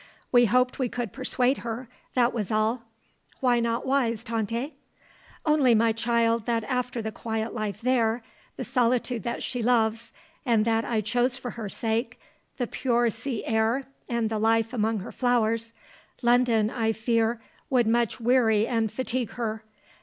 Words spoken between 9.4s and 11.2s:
she loves and that I